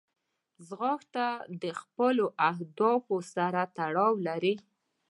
ځغاسته 0.67 1.27
د 1.61 1.63
خپلو 1.81 2.25
اهدافو 2.49 3.17
سره 3.33 3.61
تړاو 3.77 4.13
لري 4.27 4.55